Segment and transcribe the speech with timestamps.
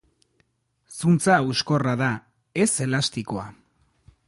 [0.99, 2.09] Zuntza hauskorra da,
[2.65, 3.47] ez elastikoa.